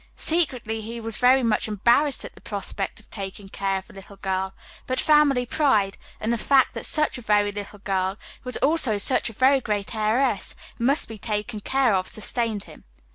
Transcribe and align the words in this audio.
Secretly 0.15 0.81
he 0.81 0.99
was 0.99 1.17
very 1.17 1.43
much 1.43 1.67
embarrassed 1.67 2.25
at 2.25 2.33
the 2.33 2.41
prospect 2.41 2.99
of 2.99 3.07
taking 3.11 3.49
care 3.49 3.77
of 3.77 3.87
a 3.87 3.93
little 3.93 4.15
girl, 4.15 4.55
but 4.87 4.99
family 4.99 5.45
pride, 5.45 5.95
and 6.19 6.33
the 6.33 6.39
fact 6.39 6.73
that 6.73 6.87
such 6.87 7.19
a 7.19 7.21
very 7.21 7.51
little 7.51 7.77
girl, 7.77 8.15
who 8.41 8.45
was 8.45 8.57
also 8.57 8.97
such 8.97 9.29
a 9.29 9.33
very 9.33 9.61
great 9.61 9.93
heiress, 9.93 10.55
must 10.79 11.07
be 11.07 11.19
taken 11.19 11.59
care 11.59 11.93
of 11.93 12.07
sustained 12.07 12.63
him. 12.63 12.83